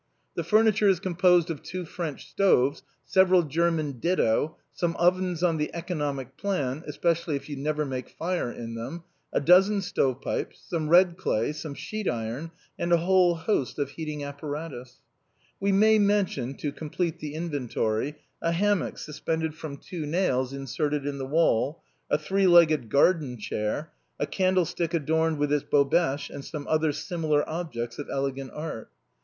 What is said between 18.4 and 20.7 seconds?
a hammock suspended from two nails